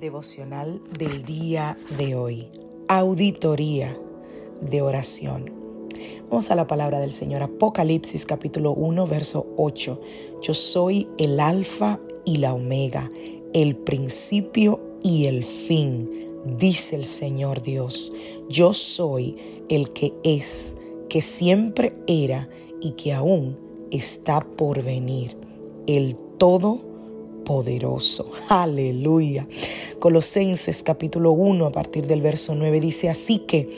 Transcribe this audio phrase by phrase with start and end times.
[0.00, 2.48] Devocional del día de hoy.
[2.88, 3.98] Auditoría
[4.60, 5.52] de oración.
[6.30, 7.42] Vamos a la palabra del Señor.
[7.42, 10.00] Apocalipsis capítulo 1, verso 8.
[10.42, 13.10] Yo soy el alfa y la omega,
[13.52, 16.10] el principio y el fin,
[16.58, 18.12] dice el Señor Dios.
[18.48, 19.36] Yo soy
[19.68, 20.76] el que es,
[21.08, 22.48] que siempre era
[22.80, 23.58] y que aún
[23.90, 25.36] está por venir,
[25.86, 26.87] el todo
[27.48, 28.30] poderoso.
[28.50, 29.48] Aleluya.
[29.98, 33.70] Colosenses capítulo 1 a partir del verso 9 dice, así que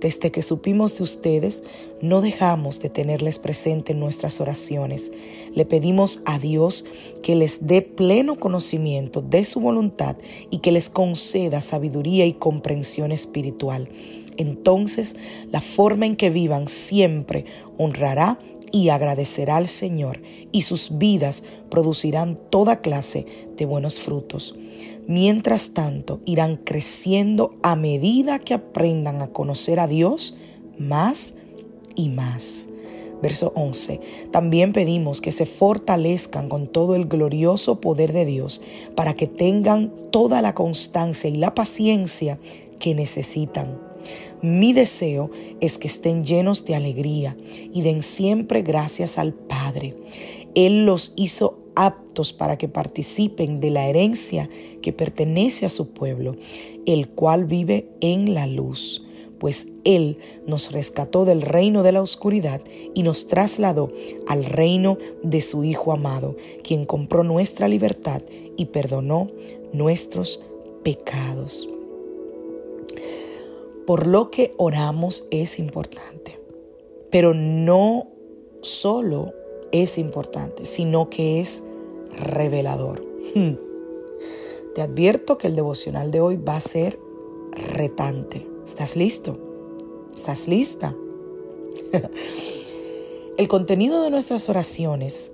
[0.00, 1.62] desde que supimos de ustedes,
[2.00, 5.12] no dejamos de tenerles presente en nuestras oraciones.
[5.54, 6.86] Le pedimos a Dios
[7.22, 10.16] que les dé pleno conocimiento de su voluntad
[10.50, 13.90] y que les conceda sabiduría y comprensión espiritual.
[14.38, 15.16] Entonces,
[15.52, 17.44] la forma en que vivan siempre
[17.76, 18.38] honrará
[18.72, 20.20] y agradecerá al Señor,
[20.52, 23.26] y sus vidas producirán toda clase
[23.56, 24.54] de buenos frutos.
[25.06, 30.36] Mientras tanto, irán creciendo a medida que aprendan a conocer a Dios
[30.78, 31.34] más
[31.96, 32.68] y más.
[33.22, 34.00] Verso 11.
[34.30, 38.62] También pedimos que se fortalezcan con todo el glorioso poder de Dios
[38.94, 42.38] para que tengan toda la constancia y la paciencia
[42.78, 43.89] que necesitan
[44.42, 45.30] mi deseo
[45.60, 47.36] es que estén llenos de alegría
[47.72, 49.94] y den siempre gracias al Padre.
[50.54, 54.48] Él los hizo aptos para que participen de la herencia
[54.82, 56.36] que pertenece a su pueblo,
[56.86, 59.04] el cual vive en la luz
[59.38, 62.60] pues Él nos rescató del reino de la oscuridad
[62.94, 63.90] y nos trasladó
[64.28, 68.20] al reino de su Hijo amado, quien compró nuestra libertad
[68.58, 69.28] y perdonó
[69.72, 70.40] nuestros
[70.84, 71.68] pecados
[73.86, 76.40] por lo que oramos es importante.
[77.10, 78.08] Pero no
[78.62, 79.32] solo
[79.72, 81.62] es importante, sino que es
[82.16, 83.04] revelador.
[83.34, 83.54] Hmm.
[84.74, 86.98] Te advierto que el devocional de hoy va a ser
[87.52, 88.46] retante.
[88.64, 89.38] ¿Estás listo?
[90.14, 90.94] ¿Estás lista?
[93.36, 95.32] el contenido de nuestras oraciones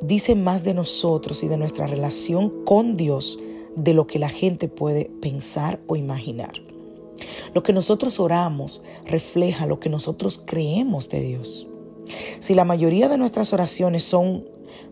[0.00, 3.38] dice más de nosotros y de nuestra relación con Dios
[3.76, 6.69] de lo que la gente puede pensar o imaginar.
[7.54, 11.66] Lo que nosotros oramos refleja lo que nosotros creemos de Dios.
[12.38, 14.44] Si la mayoría de nuestras oraciones son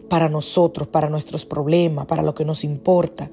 [0.09, 3.31] para nosotros, para nuestros problemas, para lo que nos importa,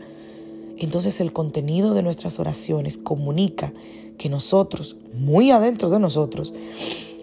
[0.78, 3.74] entonces el contenido de nuestras oraciones comunica
[4.18, 6.53] que nosotros, muy adentro de nosotros,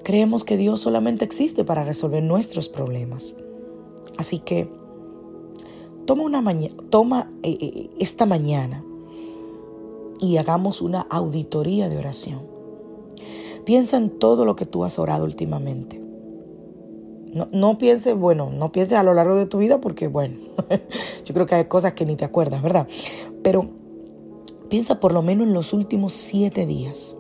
[0.03, 3.35] creemos que Dios solamente existe para resolver nuestros problemas.
[4.17, 4.69] Así que
[6.07, 6.43] toma, una
[6.91, 8.85] toma eh, eh, esta mañana
[10.23, 12.43] y hagamos una auditoría de oración.
[13.65, 16.01] Piensa en todo lo que tú has orado últimamente.
[17.35, 20.37] No, no pienses, bueno, no pienses a lo largo de tu vida porque, bueno,
[21.25, 22.87] yo creo que hay cosas que ni te acuerdas, ¿verdad?
[23.43, 23.69] Pero
[24.69, 27.17] piensa por lo menos en los últimos siete días.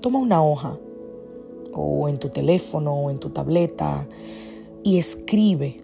[0.00, 0.76] Toma una hoja
[1.72, 4.08] o en tu teléfono o en tu tableta
[4.82, 5.82] y escribe.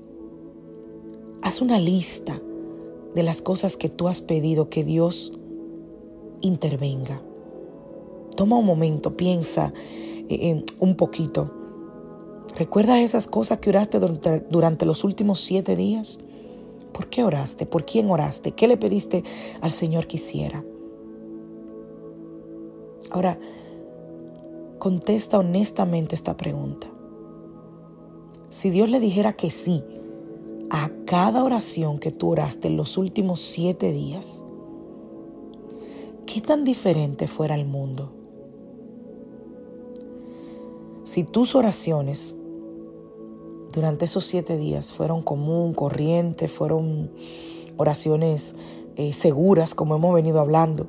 [1.42, 2.40] Haz una lista
[3.18, 5.32] de las cosas que tú has pedido que Dios
[6.40, 7.20] intervenga.
[8.36, 9.72] Toma un momento, piensa
[10.28, 11.50] eh, un poquito.
[12.56, 16.20] ¿Recuerdas esas cosas que oraste durante, durante los últimos siete días?
[16.92, 17.66] ¿Por qué oraste?
[17.66, 18.52] ¿Por quién oraste?
[18.52, 19.24] ¿Qué le pediste
[19.62, 20.64] al Señor que hiciera?
[23.10, 23.40] Ahora,
[24.78, 26.86] contesta honestamente esta pregunta.
[28.48, 29.82] si Dios le dijera que sí
[30.70, 34.44] a cada oración que tú oraste en los últimos siete días,
[36.26, 38.12] ¿qué tan diferente fuera el mundo?
[41.04, 42.36] Si tus oraciones
[43.72, 47.10] durante esos siete días fueron común, corriente, fueron
[47.76, 48.54] oraciones
[48.96, 50.86] eh, seguras, como hemos venido hablando,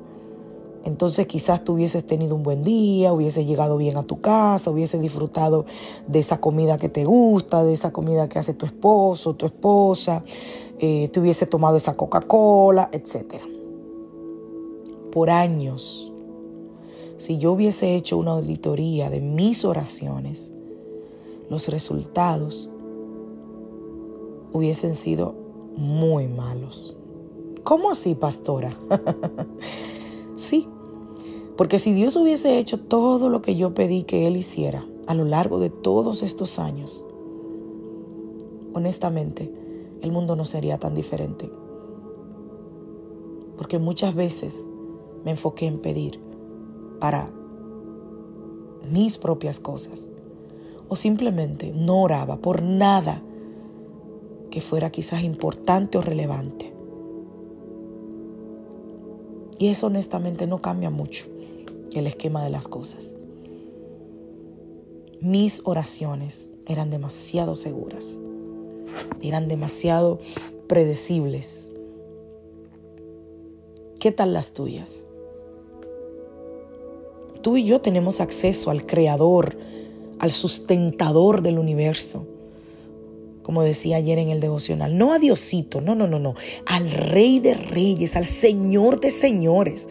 [0.84, 5.00] entonces quizás tú hubieses tenido un buen día, hubieses llegado bien a tu casa, hubieses
[5.00, 5.66] disfrutado
[6.06, 10.24] de esa comida que te gusta, de esa comida que hace tu esposo, tu esposa,
[10.78, 13.42] eh, te hubiese tomado esa Coca-Cola, etc.
[15.12, 16.10] Por años
[17.20, 20.54] si yo hubiese hecho una auditoría de mis oraciones,
[21.50, 22.70] los resultados
[24.54, 25.34] hubiesen sido
[25.76, 26.96] muy malos.
[27.62, 28.74] ¿Cómo así, pastora?
[30.40, 30.68] sí,
[31.56, 35.24] porque si Dios hubiese hecho todo lo que yo pedí que Él hiciera a lo
[35.24, 37.06] largo de todos estos años,
[38.72, 39.52] honestamente,
[40.00, 41.50] el mundo no sería tan diferente.
[43.58, 44.66] Porque muchas veces
[45.24, 46.18] me enfoqué en pedir
[46.98, 47.30] para
[48.90, 50.10] mis propias cosas.
[50.88, 53.22] O simplemente no oraba por nada
[54.50, 56.72] que fuera quizás importante o relevante.
[59.60, 61.26] Y eso honestamente no cambia mucho
[61.92, 63.14] el esquema de las cosas.
[65.20, 68.18] Mis oraciones eran demasiado seguras,
[69.20, 70.18] eran demasiado
[70.66, 71.70] predecibles.
[73.98, 75.06] ¿Qué tal las tuyas?
[77.42, 79.58] Tú y yo tenemos acceso al creador,
[80.20, 82.26] al sustentador del universo.
[83.50, 86.36] Como decía ayer en el devocional, no a Diosito, no, no, no, no,
[86.66, 89.88] al Rey de Reyes, al Señor de Señores,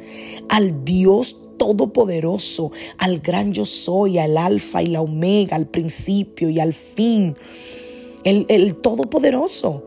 [0.48, 6.62] al Dios Todopoderoso, al gran yo soy, al Alfa y la Omega, al principio y
[6.62, 7.36] al fin,
[8.24, 9.84] el, el Todopoderoso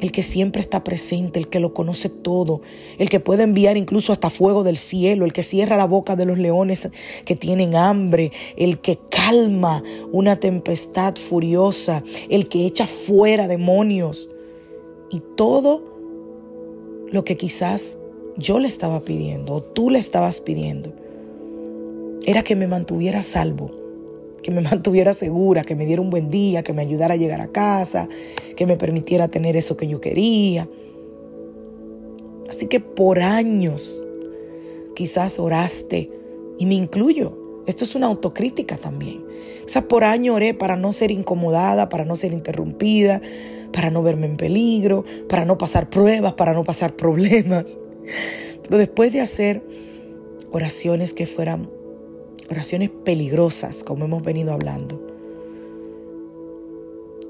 [0.00, 2.60] el que siempre está presente, el que lo conoce todo,
[2.98, 6.26] el que puede enviar incluso hasta fuego del cielo, el que cierra la boca de
[6.26, 6.90] los leones
[7.24, 14.30] que tienen hambre, el que calma una tempestad furiosa, el que echa fuera demonios.
[15.10, 15.82] Y todo
[17.10, 17.98] lo que quizás
[18.36, 20.92] yo le estaba pidiendo o tú le estabas pidiendo
[22.24, 23.87] era que me mantuviera salvo
[24.42, 27.40] que me mantuviera segura, que me diera un buen día, que me ayudara a llegar
[27.40, 28.08] a casa,
[28.56, 30.68] que me permitiera tener eso que yo quería.
[32.48, 34.04] Así que por años
[34.94, 36.10] quizás oraste,
[36.58, 39.24] y me incluyo, esto es una autocrítica también.
[39.66, 43.20] Sea, por años oré para no ser incomodada, para no ser interrumpida,
[43.72, 47.78] para no verme en peligro, para no pasar pruebas, para no pasar problemas.
[48.62, 49.62] Pero después de hacer
[50.50, 51.70] oraciones que fueran
[52.50, 55.00] oraciones peligrosas, como hemos venido hablando,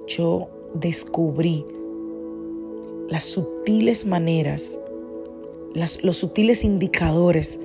[0.07, 1.65] yo descubrí
[3.09, 4.81] las sutiles maneras,
[5.75, 7.61] los sutiles indicadores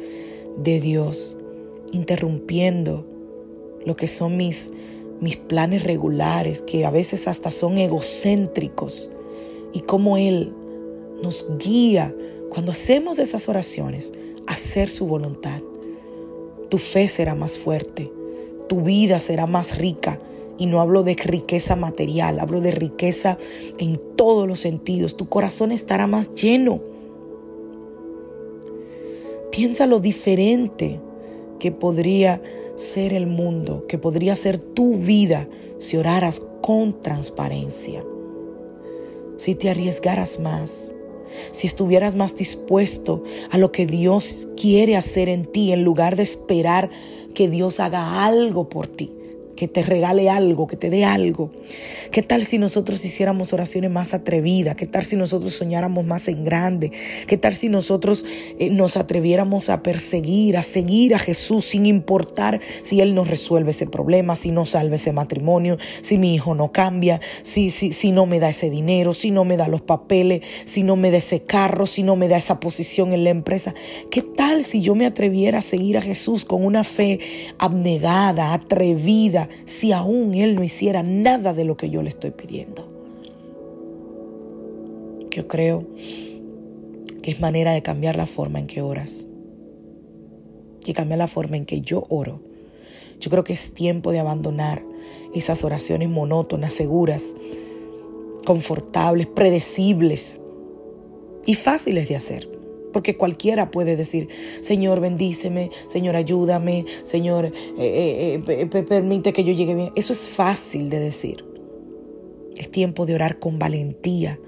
[0.58, 1.38] de Dios,
[1.92, 3.06] interrumpiendo
[3.86, 4.72] lo que son mis,
[5.20, 9.10] mis planes regulares, que a veces hasta son egocéntricos,
[9.74, 10.54] y cómo Él
[11.22, 12.16] nos guía
[12.50, 14.14] cuando hacemos esas oraciones
[14.48, 15.62] a hacer su voluntad
[16.74, 18.12] tu fe será más fuerte,
[18.68, 20.20] tu vida será más rica.
[20.58, 23.38] Y no hablo de riqueza material, hablo de riqueza
[23.78, 25.16] en todos los sentidos.
[25.16, 26.82] Tu corazón estará más lleno.
[29.52, 31.00] Piensa lo diferente
[31.60, 32.42] que podría
[32.76, 35.48] ser el mundo, que podría ser tu vida
[35.78, 38.04] si oraras con transparencia,
[39.38, 40.96] si te arriesgaras más,
[41.52, 46.24] si estuvieras más dispuesto a lo que Dios quiere hacer en ti en lugar de
[46.24, 46.90] esperar
[47.34, 49.12] que Dios haga algo por ti
[49.56, 51.52] que te regale algo, que te dé algo.
[52.12, 54.76] ¿Qué tal si nosotros hiciéramos oraciones más atrevidas?
[54.76, 56.92] ¿Qué tal si nosotros soñáramos más en grande?
[57.28, 58.26] ¿Qué tal si nosotros
[58.60, 63.72] eh, nos atreviéramos a perseguir, a seguir a Jesús sin importar si Él nos resuelve
[63.72, 68.12] ese problema, si no salve ese matrimonio, si mi hijo no cambia, si, si, si
[68.12, 71.18] no me da ese dinero, si no me da los papeles, si no me da
[71.18, 73.74] ese carro, si no me da esa posición en la empresa?
[74.12, 77.20] ¿Qué tal si yo me atreviera a seguir a Jesús con una fe
[77.58, 79.43] abnegada, atrevida?
[79.66, 82.90] Si aún Él no hiciera nada de lo que yo le estoy pidiendo.
[85.32, 85.86] Yo creo
[87.22, 89.26] que es manera de cambiar la forma en que oras
[90.86, 92.42] y cambiar la forma en que yo oro.
[93.20, 94.84] Yo creo que es tiempo de abandonar
[95.34, 97.36] esas oraciones monótonas, seguras,
[98.46, 100.42] confortables, predecibles
[101.46, 102.50] y fáciles de hacer.
[102.94, 104.30] Porque cualquiera puede decir,
[104.62, 109.92] Señor, bendíceme, Señor, ayúdame, Señor, eh, eh, eh, permite que yo llegue bien.
[109.96, 111.44] Eso es fácil de decir.
[112.56, 114.40] Es tiempo de orar con valentía,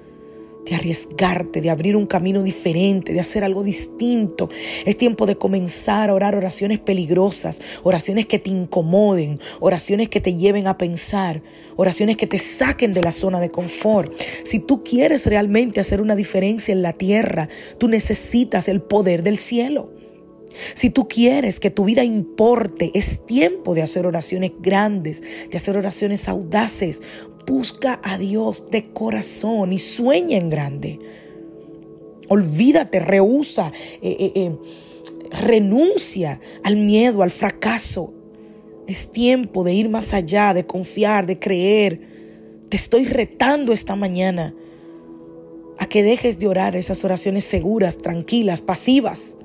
[0.66, 4.50] de arriesgarte, de abrir un camino diferente, de hacer algo distinto.
[4.86, 10.36] Es tiempo de comenzar a orar oraciones peligrosas, oraciones que te incomoden, oraciones que te
[10.36, 11.42] lleven a pensar,
[11.76, 14.14] oraciones que te saquen de la zona de confort.
[14.44, 19.38] Si tú quieres realmente hacer una diferencia en la tierra, tú necesitas el poder del
[19.38, 19.92] cielo.
[20.74, 25.78] Si tú quieres que tu vida importe, es tiempo de hacer oraciones grandes, de hacer
[25.78, 27.02] oraciones audaces.
[27.46, 31.00] Busca a Dios de corazón y sueña en grande.
[32.28, 33.72] Olvídate, rehúsa,
[34.02, 34.58] eh, eh, eh,
[35.32, 38.14] renuncia al miedo, al fracaso.
[38.88, 42.02] Es tiempo de ir más allá, de confiar, de creer.
[42.70, 44.56] Te estoy retando esta mañana
[45.78, 49.38] a que dejes de orar esas oraciones seguras, tranquilas, pasivas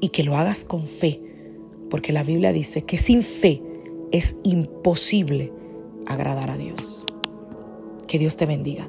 [0.00, 1.20] y que lo hagas con fe,
[1.88, 3.62] porque la Biblia dice que sin fe
[4.12, 5.52] es imposible
[6.06, 7.04] agradar a Dios.
[8.06, 8.88] Que Dios te bendiga,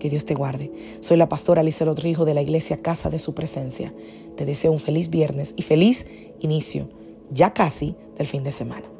[0.00, 0.72] que Dios te guarde.
[1.00, 3.92] Soy la pastora Alicia Rodrigo de la iglesia Casa de Su Presencia.
[4.36, 6.06] Te deseo un feliz viernes y feliz
[6.40, 6.88] inicio,
[7.30, 8.91] ya casi, del fin de semana.